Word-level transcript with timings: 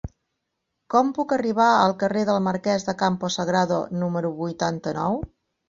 Com 0.93 1.11
puc 1.17 1.35
arribar 1.37 1.67
al 1.83 1.93
carrer 2.05 2.25
del 2.31 2.41
Marquès 2.47 2.87
de 2.89 2.97
Campo 3.03 3.31
Sagrado 3.37 3.81
número 4.07 4.35
vuitanta-nou? 4.43 5.25